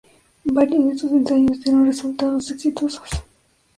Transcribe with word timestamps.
Varios 0.45 0.83
de 0.83 0.91
estos 0.93 1.11
ensayos 1.11 1.63
dieron 1.63 1.85
resultados 1.85 2.49
exitosos. 2.49 3.07